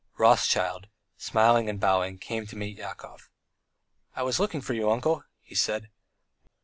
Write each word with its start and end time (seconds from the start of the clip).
Rothschild, 0.17 0.87
smiling 1.15 1.69
and 1.69 1.79
bowing, 1.79 2.17
came 2.17 2.47
to 2.47 2.55
meet 2.55 2.79
Yakov. 2.79 3.29
"I 4.15 4.23
was 4.23 4.39
looking 4.39 4.61
for 4.61 4.73
you, 4.73 4.89
uncle," 4.89 5.25
he 5.43 5.53
said. 5.53 5.91